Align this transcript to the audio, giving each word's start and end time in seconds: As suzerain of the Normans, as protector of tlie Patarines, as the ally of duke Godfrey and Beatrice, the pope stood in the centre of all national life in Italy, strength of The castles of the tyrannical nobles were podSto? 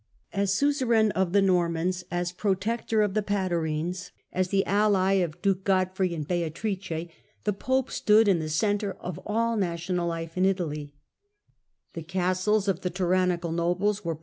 As 0.33 0.51
suzerain 0.51 1.11
of 1.11 1.31
the 1.31 1.43
Normans, 1.43 2.03
as 2.09 2.31
protector 2.31 3.03
of 3.03 3.11
tlie 3.13 3.23
Patarines, 3.23 4.09
as 4.33 4.47
the 4.47 4.65
ally 4.65 5.21
of 5.21 5.39
duke 5.43 5.63
Godfrey 5.63 6.15
and 6.15 6.27
Beatrice, 6.27 7.07
the 7.43 7.53
pope 7.53 7.91
stood 7.91 8.27
in 8.27 8.39
the 8.39 8.49
centre 8.49 8.93
of 8.99 9.19
all 9.27 9.55
national 9.57 10.07
life 10.07 10.35
in 10.35 10.43
Italy, 10.45 10.95
strength 10.95 11.87
of 11.87 11.93
The 11.93 12.03
castles 12.13 12.67
of 12.67 12.81
the 12.81 12.89
tyrannical 12.89 13.51
nobles 13.51 14.03
were 14.03 14.15
podSto? 14.15 14.19